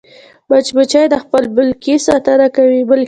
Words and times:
مچمچۍ 0.49 1.05
د 1.09 1.15
خپل 1.23 1.43
ملکې 1.57 1.95
ساتنه 2.07 2.47
کوي 2.55 2.81